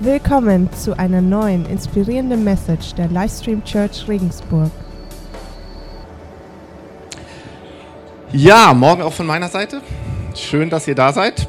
[0.00, 4.72] Willkommen zu einer neuen inspirierenden Message der Livestream Church Regensburg.
[8.32, 9.80] Ja, morgen auch von meiner Seite.
[10.34, 11.46] Schön, dass ihr da seid.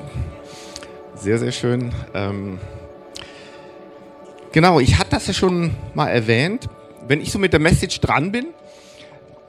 [1.16, 1.92] Sehr, sehr schön.
[2.14, 2.60] Ähm
[4.52, 6.70] genau, ich hatte das ja schon mal erwähnt.
[7.08, 8.46] Wenn ich so mit der Message dran bin,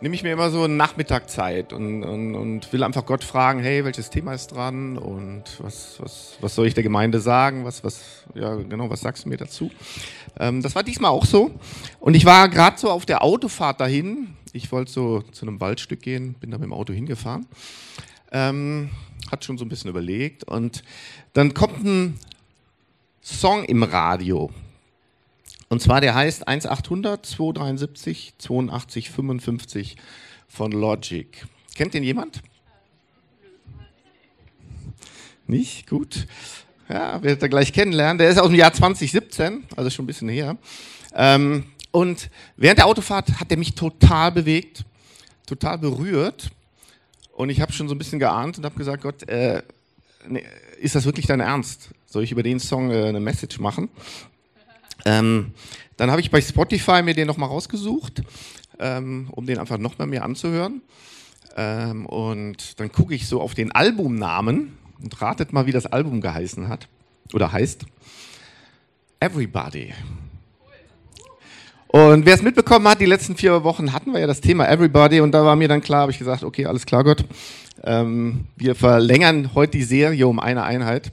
[0.01, 3.85] nehme ich mir immer so eine Nachmittagzeit und, und, und, will einfach Gott fragen, hey,
[3.85, 7.65] welches Thema ist dran und was, was, was soll ich der Gemeinde sagen?
[7.65, 9.71] Was, was, ja, genau, was sagst du mir dazu?
[10.39, 11.51] Ähm, das war diesmal auch so.
[12.01, 14.37] Und ich war gerade so auf der Autofahrt dahin.
[14.53, 17.46] Ich wollte so zu einem Waldstück gehen, bin da mit dem Auto hingefahren.
[18.32, 18.90] Ähm,
[19.31, 20.45] hat schon so ein bisschen überlegt.
[20.45, 20.82] Und
[21.32, 22.18] dann kommt ein
[23.23, 24.51] Song im Radio.
[25.68, 29.96] Und zwar der heißt 1800 273 82 55
[30.48, 31.44] von Logic.
[31.75, 32.42] Kennt den jemand?
[35.47, 35.89] Nicht?
[35.89, 36.27] Gut.
[36.89, 38.19] Ja, werdet ihr gleich kennenlernen.
[38.19, 40.56] Der ist aus dem Jahr 2017, also schon ein bisschen her.
[41.14, 44.84] Ähm, und während der Autofahrt hat er mich total bewegt,
[45.47, 46.51] total berührt.
[47.33, 49.62] Und ich habe schon so ein bisschen geahnt und habe gesagt, Gott, äh,
[50.28, 50.45] nee,
[50.80, 51.91] ist das wirklich dein Ernst?
[52.06, 53.89] Soll ich über den Song äh, eine Message machen?
[55.07, 55.53] Ähm,
[55.97, 58.23] dann habe ich bei Spotify mir den nochmal rausgesucht,
[58.81, 60.83] ähm, um den einfach nochmal mehr anzuhören.
[61.57, 66.21] Ähm, und dann gucke ich so auf den Albumnamen und ratet mal, wie das Album
[66.21, 66.89] geheißen hat
[67.33, 67.87] oder heißt.
[69.21, 69.95] Everybody.
[71.87, 75.20] Und wer es mitbekommen hat, die letzten vier Wochen hatten wir ja das Thema Everybody
[75.20, 77.25] und da war mir dann klar, habe ich gesagt, okay, alles klar, Gott.
[77.85, 81.13] Ähm, wir verlängern heute die Serie um eine Einheit.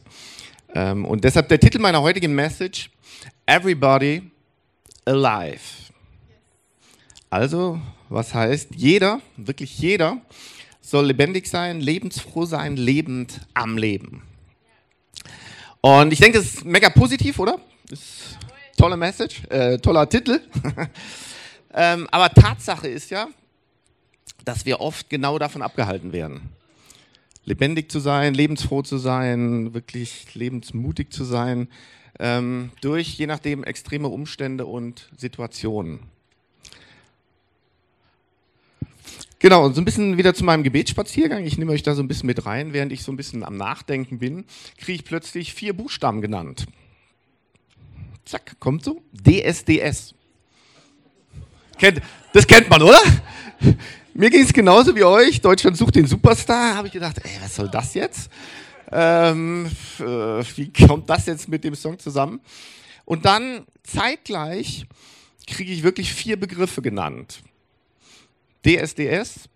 [0.73, 2.89] Ähm, und deshalb der Titel meiner heutigen Message,
[3.45, 4.31] Everybody
[5.05, 5.59] Alive.
[7.29, 10.21] Also, was heißt, jeder, wirklich jeder,
[10.79, 14.21] soll lebendig sein, lebensfroh sein, lebend am Leben.
[15.81, 17.59] Und ich denke, das ist mega positiv, oder?
[17.89, 18.37] Ist
[18.77, 20.39] tolle Message, äh, toller Titel.
[21.73, 23.27] ähm, aber Tatsache ist ja,
[24.45, 26.49] dass wir oft genau davon abgehalten werden.
[27.43, 31.67] Lebendig zu sein, lebensfroh zu sein, wirklich lebensmutig zu sein,
[32.19, 35.99] ähm, durch je nachdem extreme Umstände und Situationen.
[39.39, 41.45] Genau, so ein bisschen wieder zu meinem Gebetsspaziergang.
[41.45, 42.71] Ich nehme euch da so ein bisschen mit rein.
[42.71, 44.45] Während ich so ein bisschen am Nachdenken bin,
[44.77, 46.65] kriege ich plötzlich vier Buchstaben genannt.
[48.23, 49.01] Zack, kommt so.
[49.11, 50.15] DSDS.
[52.31, 52.99] Das kennt man, oder?
[54.13, 55.41] Mir ging es genauso wie euch.
[55.41, 56.75] Deutschland sucht den Superstar.
[56.75, 58.29] Habe ich gedacht, ey, was soll das jetzt?
[58.95, 59.65] Ähm,
[59.99, 62.39] äh, wie kommt das jetzt mit dem Song zusammen?
[63.05, 64.85] Und dann zeitgleich
[65.47, 67.41] kriege ich wirklich vier Begriffe genannt.
[68.65, 69.49] DSDS,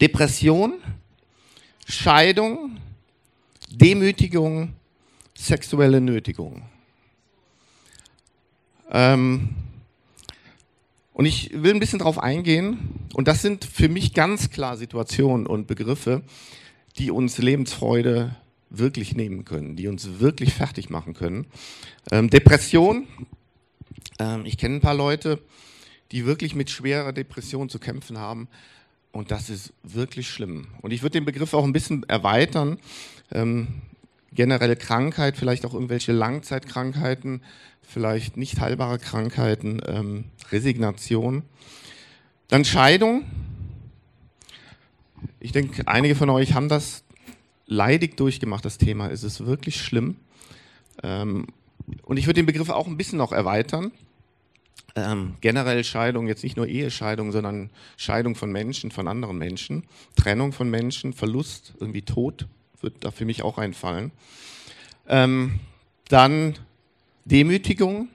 [0.00, 0.74] Depression,
[1.86, 2.78] Scheidung,
[3.68, 4.72] Demütigung,
[5.34, 6.62] sexuelle Nötigung.
[8.90, 9.50] Ähm,
[11.12, 13.08] und ich will ein bisschen darauf eingehen.
[13.14, 16.22] Und das sind für mich ganz klar Situationen und Begriffe,
[16.98, 18.36] die uns Lebensfreude
[18.70, 21.46] wirklich nehmen können, die uns wirklich fertig machen können.
[22.10, 23.06] Ähm, Depression.
[24.18, 25.40] Ähm, ich kenne ein paar Leute,
[26.10, 28.48] die wirklich mit schwerer Depression zu kämpfen haben.
[29.12, 30.68] Und das ist wirklich schlimm.
[30.80, 32.78] Und ich würde den Begriff auch ein bisschen erweitern.
[33.30, 33.68] Ähm,
[34.32, 37.42] generelle Krankheit, vielleicht auch irgendwelche Langzeitkrankheiten,
[37.82, 41.42] vielleicht nicht heilbare Krankheiten, ähm, Resignation.
[42.48, 43.24] Dann Scheidung.
[45.40, 47.04] Ich denke, einige von euch haben das
[47.66, 49.10] leidig durchgemacht, das Thema.
[49.10, 50.16] Es ist wirklich schlimm.
[51.02, 51.46] Ähm,
[52.02, 53.92] und ich würde den Begriff auch ein bisschen noch erweitern.
[54.94, 59.84] Ähm, generell Scheidung, jetzt nicht nur Ehescheidung, sondern Scheidung von Menschen, von anderen Menschen,
[60.16, 62.46] Trennung von Menschen, Verlust, irgendwie Tod,
[62.82, 64.12] wird da für mich auch einfallen.
[65.08, 65.60] Ähm,
[66.08, 66.54] dann
[67.24, 68.08] Demütigung.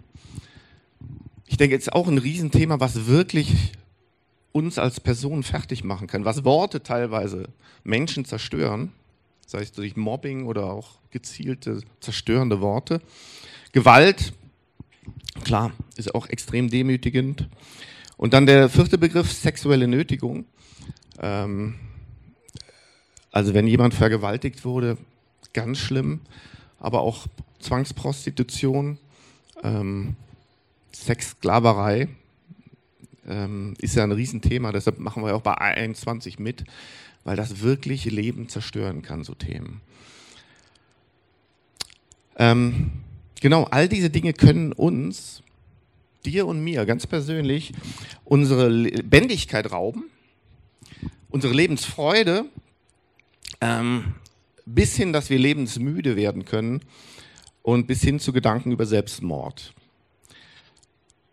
[1.47, 3.71] Ich denke, jetzt auch ein Riesenthema, was wirklich
[4.57, 7.49] uns als Person fertig machen kann, was Worte teilweise
[7.83, 8.91] Menschen zerstören,
[9.45, 13.01] sei es durch Mobbing oder auch gezielte zerstörende Worte.
[13.71, 14.33] Gewalt,
[15.43, 17.47] klar, ist auch extrem demütigend.
[18.17, 20.45] Und dann der vierte Begriff, sexuelle Nötigung.
[21.19, 21.75] Ähm,
[23.31, 24.97] also wenn jemand vergewaltigt wurde,
[25.53, 26.21] ganz schlimm,
[26.79, 27.27] aber auch
[27.59, 28.97] Zwangsprostitution,
[29.63, 30.15] ähm,
[30.93, 32.07] Sexsklaverei
[33.27, 36.63] ähm, ist ja ein Riesenthema, deshalb machen wir auch bei 21 mit,
[37.23, 39.81] weil das wirklich Leben zerstören kann, so Themen.
[42.37, 42.91] Ähm,
[43.41, 45.43] genau, all diese Dinge können uns,
[46.25, 47.73] dir und mir ganz persönlich,
[48.23, 50.05] unsere Lebendigkeit rauben,
[51.29, 52.45] unsere Lebensfreude,
[53.61, 54.15] ähm,
[54.65, 56.81] bis hin, dass wir lebensmüde werden können
[57.63, 59.73] und bis hin zu Gedanken über Selbstmord.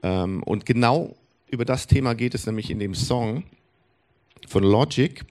[0.02, 1.16] Ähm, und genau
[1.48, 3.44] über das Thema geht es nämlich in dem Song
[4.48, 5.24] von Logic.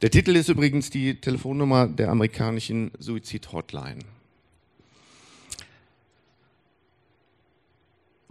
[0.00, 4.00] Der Titel ist übrigens die Telefonnummer der amerikanischen Suizid-Hotline.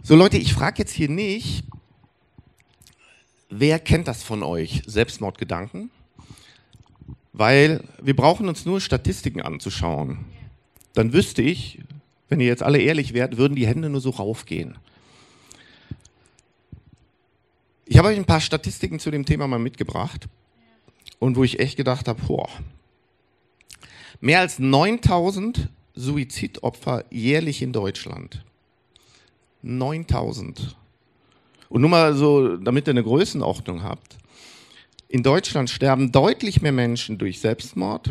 [0.02, 1.64] So Leute, ich frage jetzt hier nicht,
[3.48, 5.90] wer kennt das von euch, Selbstmordgedanken?
[7.32, 10.24] Weil wir brauchen uns nur Statistiken anzuschauen.
[10.92, 11.78] Dann wüsste ich,
[12.28, 14.76] wenn ihr jetzt alle ehrlich wärt, würden die Hände nur so raufgehen.
[17.92, 20.26] Ich habe euch ein paar Statistiken zu dem Thema mal mitgebracht
[21.18, 22.48] und wo ich echt gedacht habe, boah,
[24.18, 28.46] mehr als 9000 Suizidopfer jährlich in Deutschland.
[29.60, 30.74] 9000.
[31.68, 34.16] Und nur mal so, damit ihr eine Größenordnung habt.
[35.08, 38.10] In Deutschland sterben deutlich mehr Menschen durch Selbstmord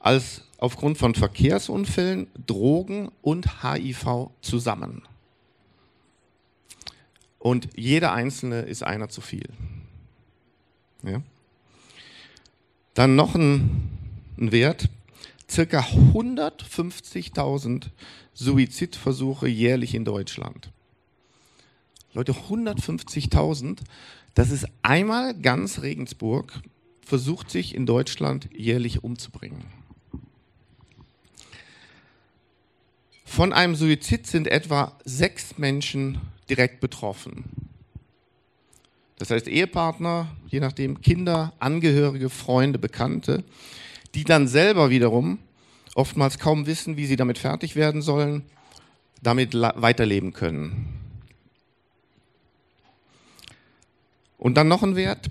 [0.00, 5.02] als aufgrund von Verkehrsunfällen, Drogen und HIV zusammen.
[7.46, 9.48] Und jeder Einzelne ist einer zu viel.
[11.04, 11.22] Ja?
[12.94, 13.88] Dann noch ein,
[14.36, 14.88] ein Wert,
[15.48, 17.90] circa 150.000
[18.34, 20.72] Suizidversuche jährlich in Deutschland.
[22.14, 23.78] Leute, 150.000,
[24.34, 26.52] das ist einmal ganz Regensburg
[27.00, 29.66] versucht sich in Deutschland jährlich umzubringen.
[33.24, 37.44] Von einem Suizid sind etwa sechs Menschen direkt betroffen.
[39.18, 43.44] Das heißt Ehepartner, je nachdem Kinder, Angehörige, Freunde, Bekannte,
[44.14, 45.38] die dann selber wiederum
[45.94, 48.42] oftmals kaum wissen, wie sie damit fertig werden sollen,
[49.22, 50.92] damit weiterleben können.
[54.36, 55.30] Und dann noch ein Wert.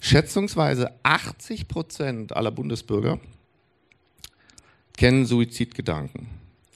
[0.00, 3.18] Schätzungsweise 80 Prozent aller Bundesbürger
[4.96, 6.28] kennen Suizidgedanken.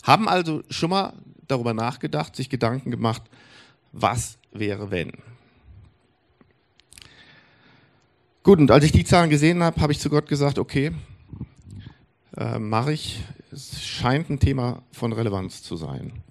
[0.03, 1.13] Haben also schon mal
[1.49, 3.23] darüber nachgedacht, sich Gedanken gemacht,
[3.93, 5.13] was wäre wenn.
[8.43, 10.93] Gut, und als ich die Zahlen gesehen habe, habe ich zu Gott gesagt, okay,
[12.37, 13.21] äh, mache ich.
[13.51, 16.23] Es scheint ein Thema von Relevanz zu sein.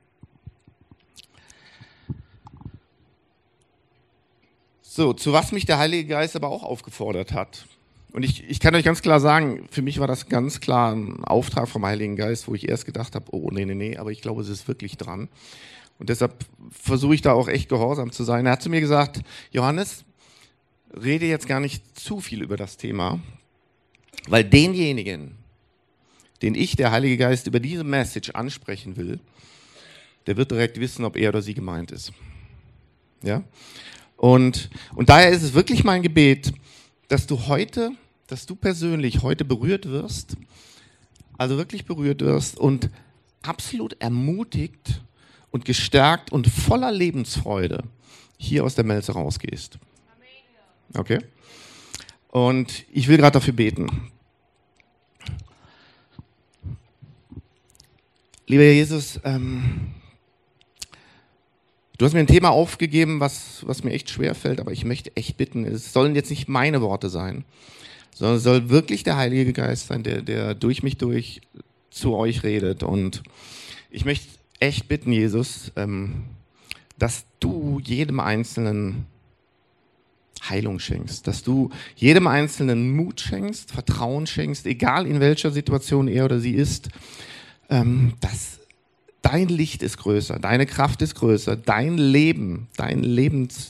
[4.82, 7.66] So, zu was mich der Heilige Geist aber auch aufgefordert hat.
[8.16, 11.26] Und ich, ich kann euch ganz klar sagen, für mich war das ganz klar ein
[11.26, 14.22] Auftrag vom Heiligen Geist, wo ich erst gedacht habe, oh nee, nee, nee, aber ich
[14.22, 15.28] glaube, es ist wirklich dran.
[16.00, 18.46] Und deshalb versuche ich da auch echt gehorsam zu sein.
[18.46, 19.20] Er hat zu mir gesagt,
[19.52, 20.06] Johannes,
[20.94, 23.20] rede jetzt gar nicht zu viel über das Thema,
[24.30, 25.36] weil denjenigen,
[26.42, 29.20] den ich, der Heilige Geist, über diese Message ansprechen will,
[30.26, 32.14] der wird direkt wissen, ob er oder sie gemeint ist.
[33.24, 33.44] Ja?
[34.16, 36.54] Und, und daher ist es wirklich mein Gebet,
[37.10, 37.92] dass du heute
[38.28, 40.38] dass du persönlich heute berührt wirst,
[41.38, 42.90] also wirklich berührt wirst und
[43.42, 45.02] absolut ermutigt
[45.52, 47.84] und gestärkt und voller Lebensfreude
[48.38, 49.78] hier aus der Melze rausgehst.
[50.94, 51.20] Okay?
[52.30, 54.12] Und ich will gerade dafür beten.
[58.48, 59.94] Lieber Jesus, ähm,
[61.98, 65.16] du hast mir ein Thema aufgegeben, was, was mir echt schwer fällt, aber ich möchte
[65.16, 67.44] echt bitten, es sollen jetzt nicht meine Worte sein,
[68.16, 71.42] sondern es soll wirklich der Heilige Geist sein, der, der durch mich durch
[71.92, 72.82] zu euch redet.
[72.82, 73.24] Und
[73.92, 74.28] ich möchte
[74.62, 76.24] echt bitten, Jesus, ähm,
[76.98, 79.06] dass du jedem Einzelnen
[80.50, 86.24] Heilung schenkst, dass du jedem Einzelnen Mut schenkst, Vertrauen schenkst, egal in welcher Situation er
[86.26, 86.88] oder sie ist,
[87.70, 88.60] ähm, dass
[89.22, 93.68] dein Licht ist größer, deine Kraft ist größer, dein Leben, dein Lebenskraft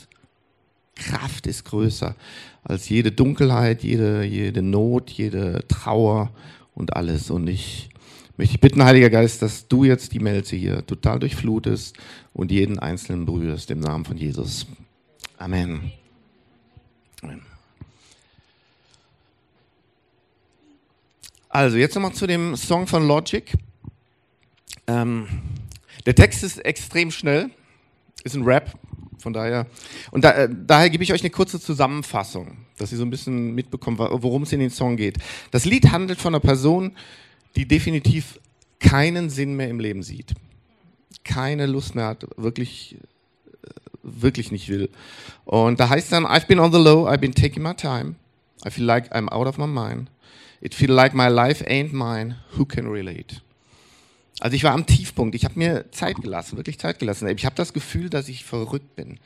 [1.45, 2.15] ist größer
[2.65, 6.31] als jede Dunkelheit, jede, jede Not, jede Trauer
[6.73, 7.29] und alles.
[7.29, 7.89] Und ich
[8.37, 11.95] möchte dich bitten, Heiliger Geist, dass du jetzt die Melze hier total durchflutest
[12.33, 14.65] und jeden Einzelnen berührst im Namen von Jesus.
[15.37, 15.91] Amen.
[17.21, 17.41] Amen.
[21.49, 23.53] Also, jetzt nochmal zu dem Song von Logic.
[24.87, 25.27] Ähm,
[26.05, 27.51] der Text ist extrem schnell,
[28.23, 28.77] ist ein Rap,
[29.25, 29.65] von daher,
[30.11, 33.55] und da, äh, daher gebe ich euch eine kurze Zusammenfassung, dass ihr so ein bisschen
[33.55, 35.17] mitbekommt, worum es in den Song geht.
[35.49, 36.91] Das Lied handelt von einer Person,
[37.55, 38.39] die definitiv
[38.79, 40.35] keinen Sinn mehr im Leben sieht.
[41.23, 42.97] Keine Lust mehr hat, wirklich,
[43.63, 43.67] äh,
[44.03, 44.91] wirklich nicht will.
[45.45, 48.13] Und da heißt dann, I've been on the low, I've been taking my time.
[48.63, 50.11] I feel like I'm out of my mind.
[50.61, 52.35] It feel like my life ain't mine.
[52.59, 53.41] Who can relate?
[54.39, 55.35] Also ich war am Tiefpunkt.
[55.35, 57.27] Ich habe mir Zeit gelassen, wirklich Zeit gelassen.
[57.27, 59.19] Ich habe das Gefühl, dass ich verrückt bin.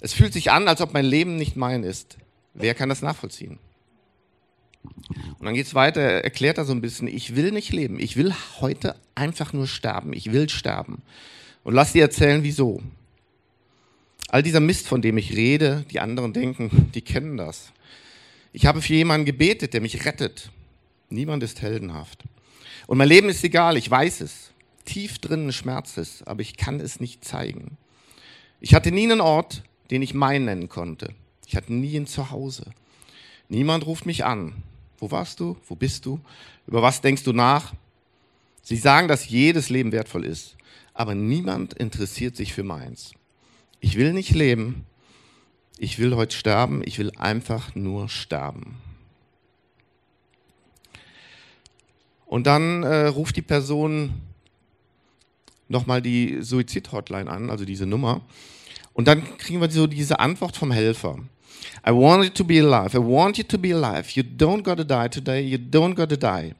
[0.00, 2.18] Es fühlt sich an, als ob mein Leben nicht mein ist.
[2.52, 3.58] Wer kann das nachvollziehen?
[5.38, 7.98] Und dann geht es weiter, er erklärt er so ein bisschen, ich will nicht leben,
[7.98, 11.02] ich will heute einfach nur sterben, ich will sterben.
[11.62, 12.82] Und lass dir erzählen, wieso.
[14.28, 17.72] All dieser Mist, von dem ich rede, die anderen denken, die kennen das.
[18.52, 20.50] Ich habe für jemanden gebetet, der mich rettet.
[21.08, 22.24] Niemand ist heldenhaft.
[22.86, 24.52] Und mein Leben ist egal, ich weiß es.
[24.84, 27.78] Tief drinnen schmerzt es, aber ich kann es nicht zeigen.
[28.60, 31.14] Ich hatte nie einen Ort, den ich mein nennen konnte.
[31.46, 32.66] Ich hatte nie ein Zuhause.
[33.48, 34.62] Niemand ruft mich an.
[34.98, 35.56] Wo warst du?
[35.66, 36.20] Wo bist du?
[36.66, 37.74] Über was denkst du nach?
[38.62, 40.56] Sie sagen, dass jedes Leben wertvoll ist,
[40.94, 43.12] aber niemand interessiert sich für meins.
[43.80, 44.86] Ich will nicht leben.
[45.78, 46.82] Ich will heute sterben.
[46.84, 48.76] Ich will einfach nur sterben.
[52.34, 54.10] Und dann äh, ruft die Person
[55.68, 58.22] nochmal die Suizid-Hotline an, also diese Nummer.
[58.92, 61.20] Und dann kriegen wir so diese Antwort vom Helfer.
[61.86, 62.98] I want you to be alive.
[62.98, 64.10] I want you to be alive.
[64.14, 65.42] You don't gotta die today.
[65.42, 66.56] You don't gotta die.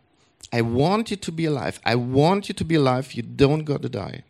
[0.55, 1.81] I want you to be alive.
[1.85, 3.13] I want you to be alive.
[3.13, 4.23] You don't gotta die.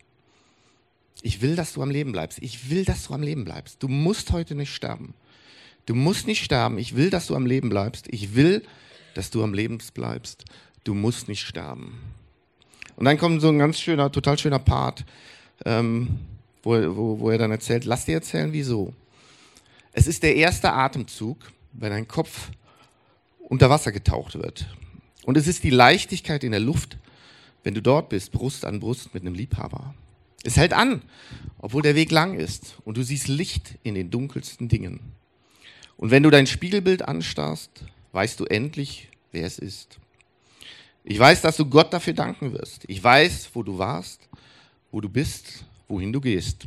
[1.20, 2.38] Ich will, dass du am Leben bleibst.
[2.40, 3.82] Ich will, dass du am Leben bleibst.
[3.82, 5.12] Du musst heute nicht sterben.
[5.84, 6.78] Du musst nicht sterben.
[6.78, 8.06] Ich will, dass du am Leben bleibst.
[8.08, 8.62] Ich will,
[9.12, 10.46] dass du am Leben bleibst.
[10.84, 11.98] Du musst nicht sterben.
[12.96, 15.04] Und dann kommt so ein ganz schöner, total schöner Part,
[15.64, 16.20] ähm,
[16.62, 18.92] wo, wo, wo er dann erzählt, lass dir erzählen, wieso.
[19.92, 21.38] Es ist der erste Atemzug,
[21.72, 22.50] wenn ein Kopf
[23.40, 24.66] unter Wasser getaucht wird.
[25.24, 26.98] Und es ist die Leichtigkeit in der Luft,
[27.62, 29.94] wenn du dort bist, Brust an Brust mit einem Liebhaber.
[30.42, 31.02] Es hält an,
[31.58, 35.00] obwohl der Weg lang ist und du siehst Licht in den dunkelsten Dingen.
[35.96, 39.98] Und wenn du dein Spiegelbild anstarrst, weißt du endlich, wer es ist.
[41.04, 42.84] Ich weiß, dass du Gott dafür danken wirst.
[42.88, 44.26] Ich weiß, wo du warst,
[44.90, 46.66] wo du bist, wohin du gehst.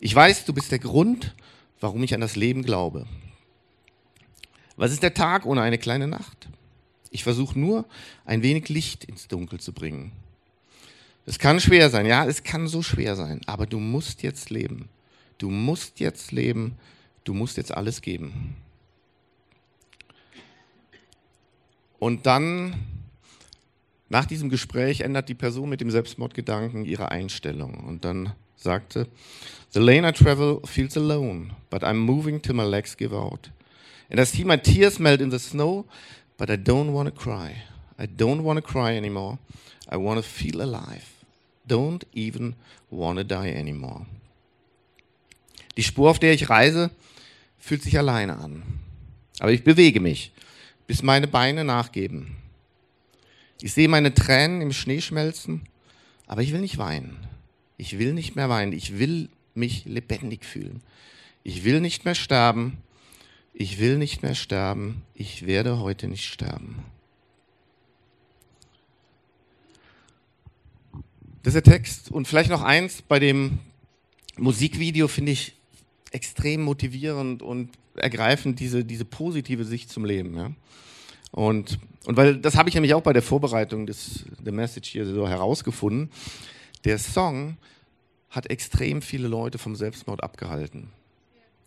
[0.00, 1.34] Ich weiß, du bist der Grund,
[1.80, 3.06] warum ich an das Leben glaube.
[4.76, 6.48] Was ist der Tag ohne eine kleine Nacht?
[7.10, 7.84] Ich versuche nur,
[8.24, 10.10] ein wenig Licht ins Dunkel zu bringen.
[11.26, 14.88] Es kann schwer sein, ja, es kann so schwer sein, aber du musst jetzt leben.
[15.38, 16.76] Du musst jetzt leben,
[17.22, 18.56] du musst jetzt alles geben.
[21.98, 22.74] Und dann,
[24.08, 27.74] nach diesem Gespräch, ändert die Person mit dem Selbstmordgedanken ihre Einstellung.
[27.84, 29.08] Und dann sagte,
[29.70, 33.50] The lane I travel feels alone, but I'm moving till my legs give out.
[34.10, 35.86] And I see my tears melt in the snow,
[36.36, 37.56] but I don't want to cry.
[37.98, 39.38] I don't want to cry anymore.
[39.90, 41.04] I want to feel alive.
[41.66, 42.54] Don't even
[42.90, 44.06] want to die anymore.
[45.76, 46.90] Die Spur, auf der ich reise,
[47.58, 48.62] fühlt sich alleine an.
[49.40, 50.32] Aber ich bewege mich,
[50.86, 52.36] bis meine Beine nachgeben.
[53.64, 55.62] Ich sehe meine Tränen im Schnee schmelzen,
[56.26, 57.26] aber ich will nicht weinen.
[57.78, 58.74] Ich will nicht mehr weinen.
[58.74, 60.82] Ich will mich lebendig fühlen.
[61.44, 62.76] Ich will nicht mehr sterben.
[63.54, 65.00] Ich will nicht mehr sterben.
[65.14, 66.84] Ich werde heute nicht sterben.
[71.42, 72.10] Das ist der Text.
[72.10, 73.60] Und vielleicht noch eins, bei dem
[74.36, 75.54] Musikvideo finde ich
[76.10, 80.36] extrem motivierend und ergreifend diese, diese positive Sicht zum Leben.
[80.36, 80.52] Ja?
[81.30, 85.06] Und, und weil das habe ich nämlich auch bei der Vorbereitung des der Message hier
[85.06, 86.10] so herausgefunden.
[86.84, 87.56] Der Song
[88.30, 90.90] hat extrem viele Leute vom Selbstmord abgehalten.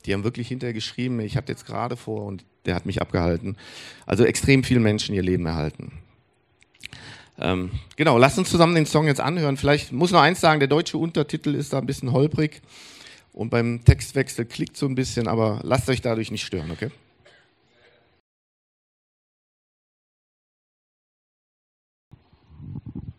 [0.06, 3.58] Die haben wirklich hinterher geschrieben, ich hatte jetzt gerade vor und der hat mich abgehalten.
[4.06, 5.91] Also extrem viele Menschen ihr Leben erhalten.
[7.39, 9.58] Ähm, genau, lasst uns zusammen den Song jetzt anhören.
[9.58, 12.62] Vielleicht muss noch eins sagen, der deutsche Untertitel ist da ein bisschen holprig
[13.34, 16.89] und beim Textwechsel klickt so ein bisschen, aber lasst euch dadurch nicht stören, okay?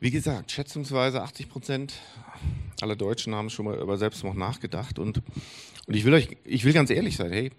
[0.00, 1.94] Wie gesagt, schätzungsweise 80 Prozent
[2.80, 5.00] aller Deutschen haben schon mal über Selbstmord nachgedacht.
[5.00, 5.22] Und,
[5.86, 7.50] und ich, will euch, ich will ganz ehrlich sein, hey,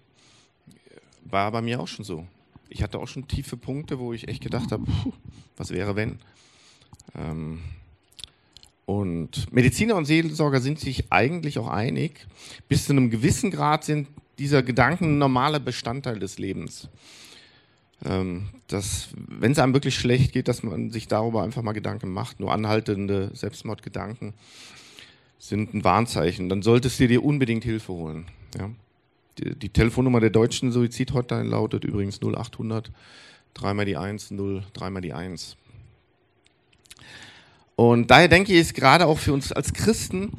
[1.24, 2.26] war bei mir auch schon so.
[2.70, 4.86] Ich hatte auch schon tiefe Punkte, wo ich echt gedacht habe,
[5.58, 6.18] was wäre wenn?
[7.14, 7.60] Ähm,
[8.86, 12.26] und Mediziner und Seelsorger sind sich eigentlich auch einig,
[12.68, 16.88] bis zu einem gewissen Grad sind dieser Gedanken ein normaler Bestandteil des Lebens.
[18.04, 22.10] Ähm, dass, wenn es einem wirklich schlecht geht, dass man sich darüber einfach mal Gedanken
[22.10, 24.32] macht, nur anhaltende Selbstmordgedanken
[25.38, 26.48] sind ein Warnzeichen.
[26.48, 28.26] Dann solltest du dir unbedingt Hilfe holen.
[28.56, 28.70] Ja?
[29.38, 32.90] Die, die, Telefonnummer der deutschen Suizidhotline lautet übrigens 0800
[33.54, 35.56] dreimal die 1, 0, dreimal die 1.
[37.74, 40.32] Und daher denke ich, ist gerade auch für uns als Christen,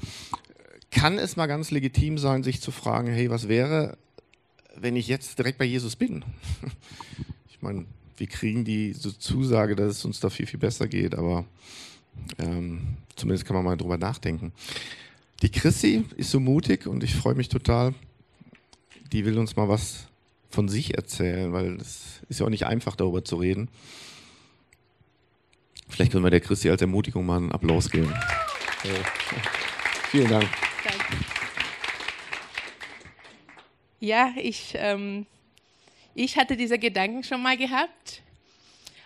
[0.91, 3.97] kann es mal ganz legitim sein, sich zu fragen, hey, was wäre,
[4.75, 6.23] wenn ich jetzt direkt bei Jesus bin?
[7.61, 7.85] Ich meine,
[8.17, 11.45] wir kriegen die so Zusage, dass es uns da viel, viel besser geht, aber
[12.39, 14.51] ähm, zumindest kann man mal drüber nachdenken.
[15.43, 17.93] Die Chrissy ist so mutig und ich freue mich total.
[19.11, 20.07] Die will uns mal was
[20.49, 23.69] von sich erzählen, weil es ist ja auch nicht einfach, darüber zu reden.
[25.87, 28.11] Vielleicht können wir der Christi als Ermutigung mal einen Applaus geben.
[28.83, 28.89] Ja.
[30.09, 30.49] Vielen Dank.
[30.83, 31.25] Danke.
[33.99, 35.27] Ja, ich, ähm,
[36.23, 38.21] ich hatte diese Gedanken schon mal gehabt.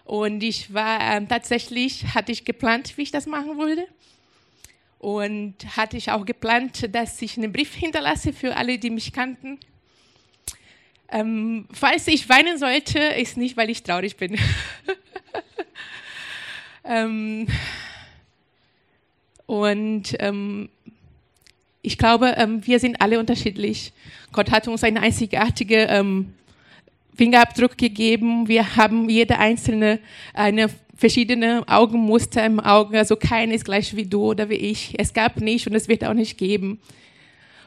[0.04, 3.88] Und ich war ähm, tatsächlich, hatte ich geplant, wie ich das machen würde.
[5.00, 9.60] Und hatte ich auch geplant, dass ich einen Brief hinterlasse für alle, die mich kannten.
[11.10, 14.36] Ähm, falls ich weinen sollte, ist nicht, weil ich traurig bin.
[16.84, 17.48] ähm,
[19.46, 20.70] und ähm,
[21.82, 23.94] ich glaube, ähm, wir sind alle unterschiedlich.
[24.32, 26.34] Gott hat uns einen einzigartigen ähm,
[27.16, 28.48] Fingerabdruck gegeben.
[28.48, 30.00] Wir haben jeder einzelne
[30.34, 32.98] eine verschiedene Augenmuster im Auge.
[32.98, 34.94] Also keiner ist gleich wie du oder wie ich.
[34.98, 36.80] Es gab nicht und es wird auch nicht geben.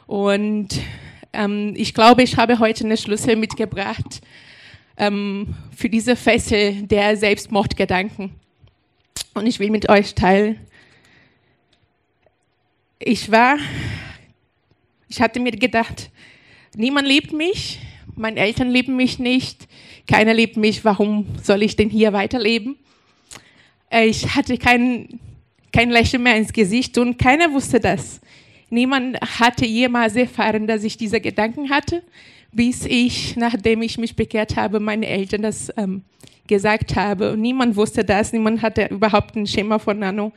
[0.07, 0.69] Und
[1.33, 4.23] ähm, ich glaube, ich habe heute eine Schlüssel mitgebracht
[4.97, 8.33] ähm, für diese Fessel der Selbstmordgedanken.
[9.35, 10.59] Und ich will mit euch teilen.
[12.99, 13.59] Ich war,
[15.09, 16.11] ich hatte mir gedacht,
[16.75, 17.79] niemand liebt mich,
[18.19, 19.69] meine Eltern lieben mich nicht,
[20.07, 22.77] keiner liebt mich, warum soll ich denn hier weiterleben?
[23.91, 25.21] Ich hatte kein,
[25.73, 28.21] kein Lächeln mehr ins Gesicht und keiner wusste das.
[28.71, 32.03] Niemand hatte jemals erfahren, dass ich diese Gedanken hatte,
[32.53, 36.03] bis ich, nachdem ich mich bekehrt habe, meine Eltern das ähm,
[36.47, 37.33] gesagt habe.
[37.33, 40.33] Und niemand wusste das, niemand hatte überhaupt ein Schema von Nano,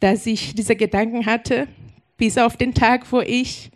[0.00, 1.68] dass ich diese Gedanken hatte,
[2.16, 3.70] bis auf den Tag, wo ich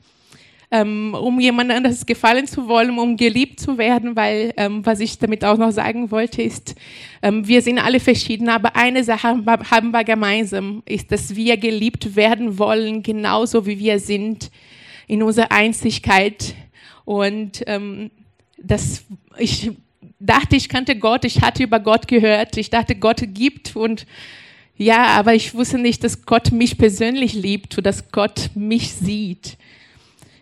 [0.73, 5.19] ähm, um jemand anderes gefallen zu wollen, um geliebt zu werden, weil ähm, was ich
[5.19, 6.75] damit auch noch sagen wollte, ist,
[7.21, 12.17] ähm, wir sind alle verschieden, aber eine Sache haben wir gemeinsam, ist, dass wir geliebt
[12.17, 14.51] werden wollen, genauso wie wir sind,
[15.07, 16.55] in unserer Einzigkeit.
[17.05, 18.11] Und ähm,
[18.57, 19.05] das,
[19.37, 19.73] ich
[20.19, 24.07] dachte, ich kannte Gott, ich hatte über Gott gehört, ich dachte, Gott gibt und
[24.79, 29.59] ja, aber ich wusste nicht, dass Gott mich persönlich liebt und dass Gott mich sieht.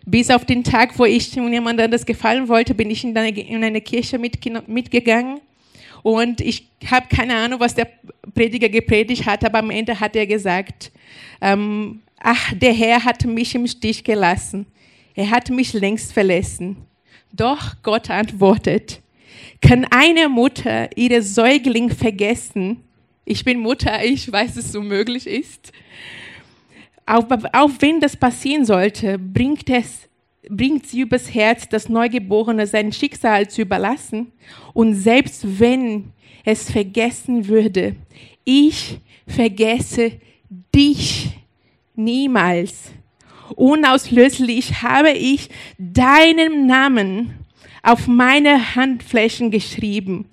[0.05, 3.63] Bis auf den Tag, wo ich jemand anders gefallen wollte, bin ich in eine, in
[3.63, 5.41] eine Kirche mitgegangen.
[6.03, 7.87] Und ich habe keine Ahnung, was der
[8.33, 10.91] Prediger gepredigt hat, aber am Ende hat er gesagt,
[11.39, 14.65] ähm, ach, der Herr hat mich im Stich gelassen.
[15.13, 16.77] Er hat mich längst verlassen.
[17.31, 19.01] Doch Gott antwortet,
[19.61, 22.83] kann eine Mutter ihre Säugling vergessen?
[23.25, 25.71] Ich bin Mutter, ich weiß, dass es möglich ist.
[27.11, 30.07] Auch, auch wenn das passieren sollte, bringt, es,
[30.49, 34.31] bringt sie übers Herz, das Neugeborene sein Schicksal zu überlassen.
[34.71, 36.13] Und selbst wenn
[36.45, 37.97] es vergessen würde,
[38.45, 38.97] ich
[39.27, 40.13] vergesse
[40.73, 41.31] dich
[41.95, 42.91] niemals.
[43.57, 47.33] Unauslöslich habe ich deinen Namen
[47.83, 50.29] auf meine Handflächen geschrieben.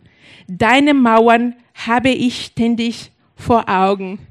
[0.47, 4.28] Deine Mauern habe ich ständig vor Augen.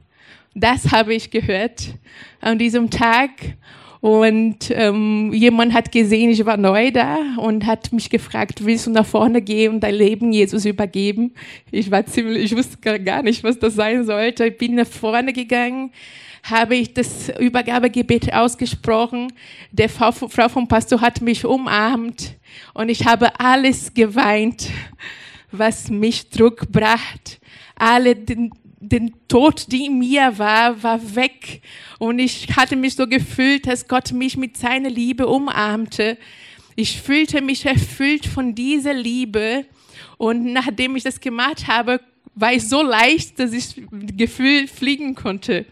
[0.60, 1.93] Das habe ich gehört
[2.41, 3.30] an diesem Tag.
[4.02, 8.91] Und ähm, jemand hat gesehen, ich war neu da und hat mich gefragt, willst du
[8.91, 11.36] nach vorne gehen und dein Leben Jesus übergeben?
[11.70, 14.48] Ich war ziemlich, ich wusste gar nicht, was das sein sollte.
[14.48, 15.91] Ich bin nach vorne gegangen,
[16.41, 19.34] habe ich das Übergabegebet ausgesprochen.
[19.72, 22.36] Der Frau, Frau vom Pastor hat mich umarmt
[22.74, 24.70] und ich habe alles geweint,
[25.52, 27.38] was mich Druck brachte.
[27.76, 28.15] Alle
[28.89, 31.62] den, Tod, die in mir war, war weg.
[32.00, 36.17] Und ich hatte mich so gefühlt, dass Gott mich mit seiner Liebe umarmte.
[36.76, 39.65] Ich fühlte mich erfüllt von dieser Liebe.
[40.17, 42.00] Und nachdem ich das gemacht habe,
[42.36, 43.82] war ich so leicht, dass ich
[44.15, 45.65] gefühlt fliegen konnte.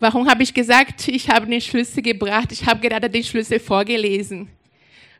[0.00, 2.52] Warum habe ich gesagt, ich habe den Schlüssel gebracht?
[2.52, 4.48] Ich habe gerade den Schlüssel vorgelesen.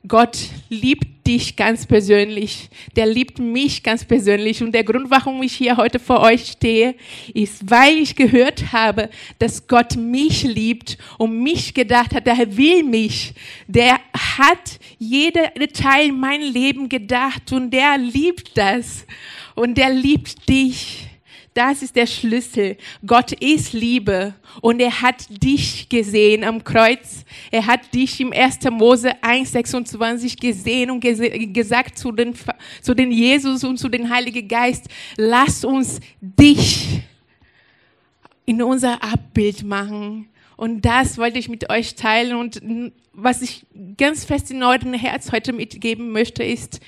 [0.07, 2.71] Gott liebt dich ganz persönlich.
[2.97, 4.63] Der liebt mich ganz persönlich.
[4.63, 6.95] Und der Grund, warum ich hier heute vor euch stehe,
[7.35, 12.85] ist, weil ich gehört habe, dass Gott mich liebt und mich gedacht hat, der will
[12.85, 13.35] mich.
[13.67, 19.05] Der hat jeder Teil mein Leben gedacht und der liebt das.
[19.55, 21.08] Und der liebt dich.
[21.59, 22.77] Das ist der Schlüssel.
[23.05, 27.25] Gott ist Liebe und er hat dich gesehen am Kreuz.
[27.51, 28.61] Er hat dich im 1.
[28.71, 31.19] Mose 1,26 gesehen und ges
[31.53, 32.33] gesagt zu den,
[32.81, 37.01] zu den Jesus und zu den Heiligen Geist, lass uns dich
[38.47, 40.29] in unser Abbild machen.
[40.57, 42.37] Und das wollte ich mit euch teilen.
[42.37, 42.63] Und
[43.13, 43.67] was ich
[43.97, 46.79] ganz fest in eurem Herz heute mitgeben möchte, ist,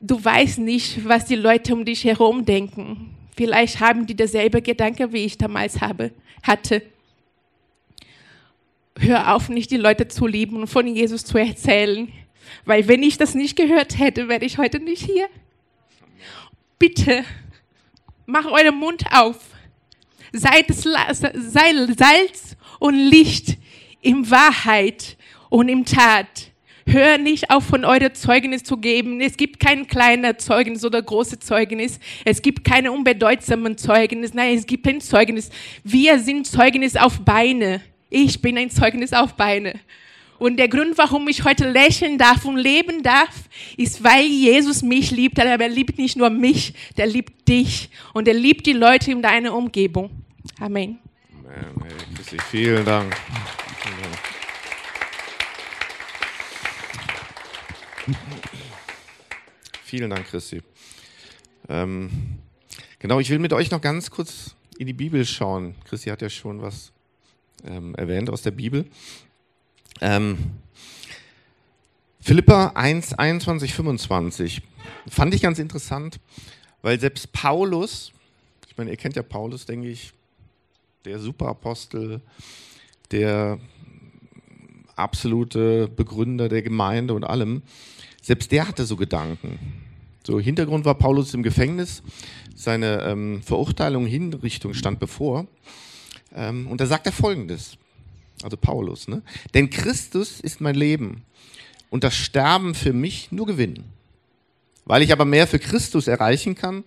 [0.00, 3.15] du weißt nicht, was die Leute um dich herum denken.
[3.36, 6.10] Vielleicht haben die dasselbe Gedanke, wie ich damals habe,
[6.42, 6.82] hatte.
[8.98, 12.10] Hör auf, nicht die Leute zu lieben und von Jesus zu erzählen.
[12.64, 15.28] Weil wenn ich das nicht gehört hätte, wäre ich heute nicht hier.
[16.78, 17.24] Bitte,
[18.24, 19.38] mach euren Mund auf.
[20.32, 23.58] Seid Salz und Licht
[24.00, 25.18] in Wahrheit
[25.50, 26.52] und im Tat.
[26.88, 29.20] Hör nicht auf, von eurer Zeugnis zu geben.
[29.20, 31.98] Es gibt kein kleiner Zeugnis oder große Zeugnis.
[32.24, 34.34] Es gibt keine unbedeutsamen Zeugnis.
[34.34, 35.50] Nein, es gibt ein Zeugnis.
[35.82, 37.80] Wir sind Zeugnis auf Beine.
[38.08, 39.80] Ich bin ein Zeugnis auf Beine.
[40.38, 45.10] Und der Grund, warum ich heute lächeln darf und leben darf, ist, weil Jesus mich
[45.10, 45.40] liebt.
[45.40, 47.90] Aber er liebt nicht nur mich, der liebt dich.
[48.12, 50.10] Und er liebt die Leute in deiner Umgebung.
[50.60, 50.98] Amen.
[51.42, 51.86] Amen.
[52.50, 53.16] Vielen Dank.
[53.82, 54.15] Vielen Dank.
[59.84, 60.62] Vielen Dank, Christi.
[61.68, 62.38] Ähm,
[62.98, 65.74] genau, ich will mit euch noch ganz kurz in die Bibel schauen.
[65.84, 66.92] Christi hat ja schon was
[67.64, 68.86] ähm, erwähnt aus der Bibel.
[70.00, 70.52] Ähm,
[72.20, 74.62] Philippa 1, 21, 25
[75.08, 76.20] fand ich ganz interessant,
[76.82, 78.12] weil selbst Paulus,
[78.68, 80.12] ich meine, ihr kennt ja Paulus, denke ich,
[81.04, 82.20] der Superapostel,
[83.10, 83.58] der
[84.96, 87.62] absolute Begründer der Gemeinde und allem,
[88.26, 89.60] selbst der hatte so Gedanken.
[90.26, 92.02] So, Hintergrund war Paulus im Gefängnis,
[92.56, 95.46] seine ähm, Verurteilung, Hinrichtung stand bevor.
[96.34, 97.78] Ähm, und da sagt er folgendes,
[98.42, 99.22] also Paulus, ne?
[99.54, 101.22] denn Christus ist mein Leben
[101.88, 103.84] und das Sterben für mich nur Gewinn.
[104.86, 106.82] Weil ich aber mehr für Christus erreichen kann,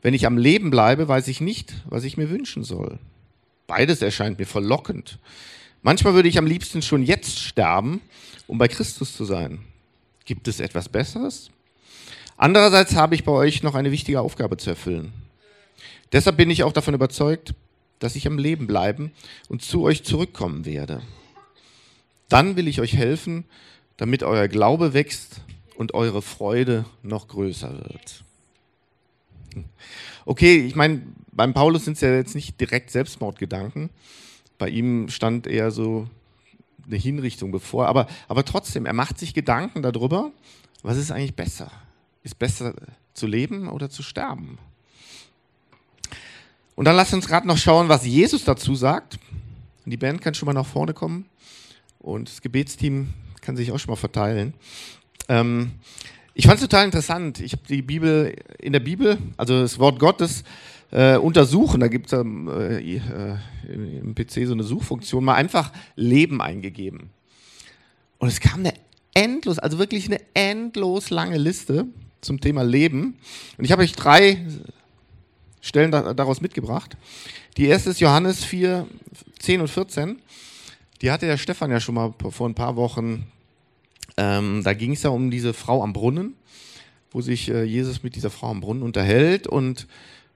[0.00, 3.00] wenn ich am Leben bleibe, weiß ich nicht, was ich mir wünschen soll.
[3.66, 5.18] Beides erscheint mir verlockend.
[5.82, 8.00] Manchmal würde ich am liebsten schon jetzt sterben,
[8.46, 9.58] um bei Christus zu sein.
[10.24, 11.50] Gibt es etwas Besseres?
[12.36, 15.12] Andererseits habe ich bei euch noch eine wichtige Aufgabe zu erfüllen.
[16.12, 17.54] Deshalb bin ich auch davon überzeugt,
[17.98, 19.12] dass ich am Leben bleiben
[19.48, 21.02] und zu euch zurückkommen werde.
[22.28, 23.44] Dann will ich euch helfen,
[23.96, 25.40] damit euer Glaube wächst
[25.76, 28.24] und eure Freude noch größer wird.
[30.24, 33.90] Okay, ich meine, beim Paulus sind es ja jetzt nicht direkt Selbstmordgedanken,
[34.58, 36.08] bei ihm stand eher so
[36.86, 40.30] eine Hinrichtung bevor, aber, aber trotzdem, er macht sich Gedanken darüber,
[40.82, 41.70] was ist eigentlich besser?
[42.22, 42.74] Ist besser
[43.14, 44.58] zu leben oder zu sterben?
[46.76, 49.18] Und dann lasst uns gerade noch schauen, was Jesus dazu sagt.
[49.86, 51.26] Die Band kann schon mal nach vorne kommen
[52.00, 54.54] und das Gebetsteam kann sich auch schon mal verteilen.
[55.28, 55.72] Ähm,
[56.32, 57.40] ich fand es total interessant.
[57.40, 60.42] Ich habe die Bibel in der Bibel, also das Wort Gottes,
[60.94, 61.80] äh, untersuchen.
[61.80, 63.00] Da gibt es ähm, äh,
[63.68, 67.10] im PC so eine Suchfunktion, mal einfach Leben eingegeben.
[68.18, 68.72] Und es kam eine
[69.12, 71.86] endlos, also wirklich eine endlos lange Liste
[72.20, 73.18] zum Thema Leben.
[73.58, 74.46] Und ich habe euch drei
[75.60, 76.96] Stellen da, daraus mitgebracht.
[77.56, 78.86] Die erste ist Johannes 4,
[79.40, 80.20] 10 und 14.
[81.02, 83.26] Die hatte der Stefan ja schon mal vor ein paar Wochen.
[84.16, 86.34] Ähm, da ging es ja um diese Frau am Brunnen,
[87.10, 89.88] wo sich äh, Jesus mit dieser Frau am Brunnen unterhält und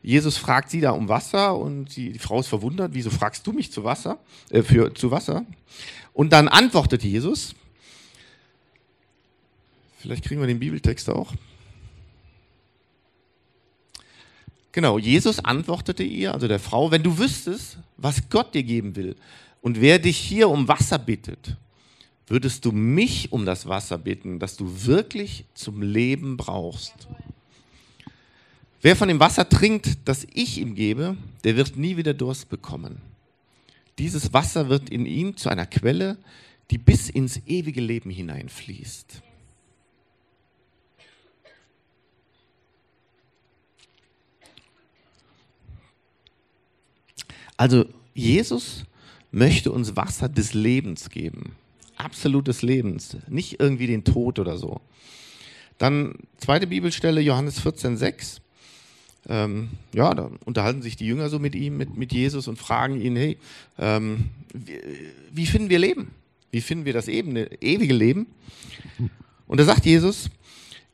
[0.03, 3.53] Jesus fragt sie da um Wasser und die, die Frau ist verwundert, wieso fragst du
[3.53, 4.19] mich zu Wasser,
[4.51, 5.45] äh, für, zu Wasser?
[6.13, 7.55] Und dann antwortet Jesus,
[9.99, 11.33] vielleicht kriegen wir den Bibeltext auch.
[14.73, 19.17] Genau, Jesus antwortete ihr, also der Frau, wenn du wüsstest, was Gott dir geben will
[19.61, 21.57] und wer dich hier um Wasser bittet,
[22.29, 27.09] würdest du mich um das Wasser bitten, das du wirklich zum Leben brauchst.
[28.81, 32.99] Wer von dem Wasser trinkt, das ich ihm gebe, der wird nie wieder Durst bekommen.
[33.99, 36.17] Dieses Wasser wird in ihm zu einer Quelle,
[36.71, 39.23] die bis ins ewige Leben hineinfließt.
[47.57, 48.85] Also Jesus
[49.33, 51.57] möchte uns Wasser des Lebens geben.
[51.97, 53.17] Absolutes Lebens.
[53.27, 54.81] Nicht irgendwie den Tod oder so.
[55.79, 58.41] Dann zweite Bibelstelle, Johannes 14, 6
[59.29, 63.01] ähm, ja, da unterhalten sich die Jünger so mit ihm, mit, mit Jesus und fragen
[63.01, 63.37] ihn, hey,
[63.79, 64.81] ähm, wie,
[65.31, 66.11] wie, finden wir Leben?
[66.51, 68.27] Wie finden wir das eben, ewige Leben?
[69.47, 70.31] Und da sagt Jesus,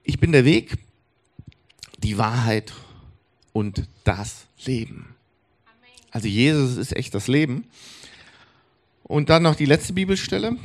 [0.03, 0.77] ich bin der Weg,
[1.99, 2.73] die Wahrheit
[3.53, 5.15] und das Leben.
[6.11, 7.65] Also Jesus ist echt das Leben.
[9.05, 10.57] Und dann noch die letzte Bibelstelle,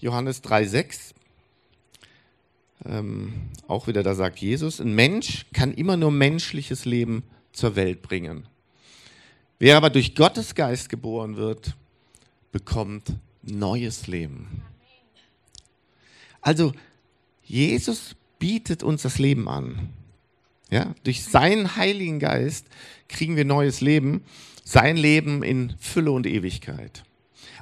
[0.00, 1.13] Johannes 3,6
[2.86, 3.32] ähm,
[3.66, 8.46] auch wieder da sagt Jesus, ein Mensch kann immer nur menschliches Leben zur Welt bringen.
[9.58, 11.74] Wer aber durch Gottes Geist geboren wird,
[12.52, 14.62] bekommt neues Leben.
[16.40, 16.72] Also
[17.42, 19.90] Jesus bietet uns das Leben an.
[20.70, 22.66] Ja, durch seinen Heiligen Geist
[23.08, 24.24] kriegen wir neues Leben,
[24.64, 27.04] sein Leben in Fülle und Ewigkeit.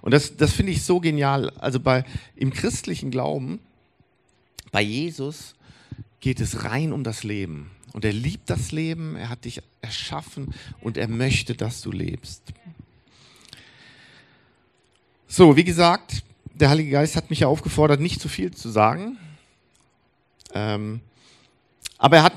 [0.02, 1.50] Und das, das finde ich so genial.
[1.58, 2.04] Also bei,
[2.34, 3.60] im christlichen Glauben
[4.72, 5.54] Bei Jesus
[6.20, 7.70] geht es rein um das Leben.
[7.92, 12.42] Und er liebt das Leben, er hat dich erschaffen und er möchte, dass du lebst.
[15.28, 19.18] So, wie gesagt, der Heilige Geist hat mich ja aufgefordert, nicht zu viel zu sagen.
[20.54, 21.00] Ähm,
[21.98, 22.34] aber er hat,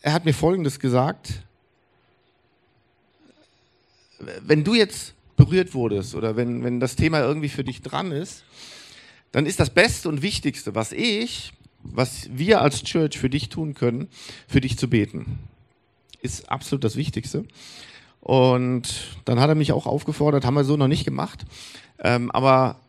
[0.00, 1.42] er hat mir Folgendes gesagt.
[4.18, 8.44] Wenn du jetzt berührt wurdest oder wenn, wenn das Thema irgendwie für dich dran ist,
[9.32, 11.52] dann ist das Beste und Wichtigste, was ich
[11.94, 14.08] was wir als Church für dich tun können,
[14.48, 15.38] für dich zu beten.
[16.22, 17.44] Ist absolut das Wichtigste.
[18.20, 21.44] Und dann hat er mich auch aufgefordert, haben wir so noch nicht gemacht,
[22.00, 22.80] ähm, aber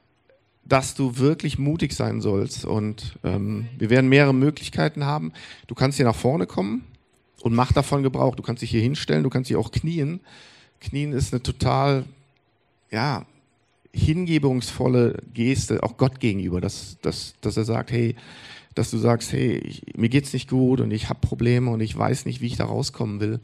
[0.65, 2.65] dass du wirklich mutig sein sollst.
[2.65, 5.31] Und ähm, wir werden mehrere Möglichkeiten haben.
[5.67, 6.85] Du kannst hier nach vorne kommen
[7.41, 8.35] und mach davon Gebrauch.
[8.35, 10.19] Du kannst dich hier hinstellen, du kannst dich auch knien.
[10.81, 12.05] Knien ist eine total,
[12.91, 13.25] ja,
[13.97, 18.15] hingebungsvolle Geste, auch Gott gegenüber, dass, dass, dass er sagt, hey,
[18.75, 21.97] dass du sagst, hey, ich, mir geht's nicht gut und ich habe Probleme und ich
[21.97, 23.39] weiß nicht, wie ich da rauskommen will.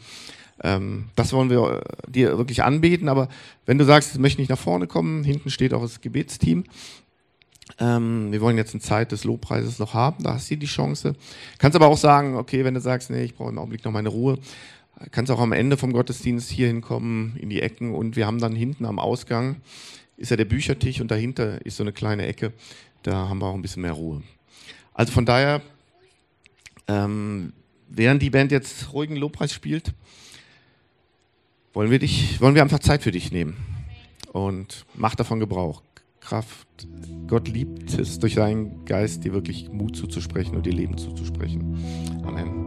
[0.61, 3.09] Ähm, das wollen wir äh, dir wirklich anbieten.
[3.09, 3.29] Aber
[3.65, 6.65] wenn du sagst, ich möchte nicht nach vorne kommen, hinten steht auch das Gebetsteam.
[7.79, 11.15] Ähm, wir wollen jetzt eine Zeit des Lobpreises noch haben, da hast du die Chance.
[11.57, 14.09] Kannst aber auch sagen, okay, wenn du sagst, nee, ich brauche im Augenblick noch meine
[14.09, 14.37] Ruhe,
[15.11, 18.55] kannst auch am Ende vom Gottesdienst hier hinkommen, in die Ecken und wir haben dann
[18.55, 19.55] hinten am Ausgang,
[20.23, 22.53] ist ja der Büchertisch und dahinter ist so eine kleine Ecke,
[23.03, 24.23] da haben wir auch ein bisschen mehr Ruhe.
[24.93, 25.61] Also von daher,
[26.87, 27.51] ähm,
[27.89, 29.93] während die Band jetzt ruhigen Lobpreis spielt,
[31.73, 33.57] wollen wir, dich, wollen wir einfach Zeit für dich nehmen
[34.31, 35.83] und mach davon Gebrauch.
[36.21, 36.87] Kraft.
[37.27, 41.77] Gott liebt es, durch seinen Geist dir wirklich Mut zuzusprechen und dir Leben zuzusprechen.
[42.25, 42.62] Amen.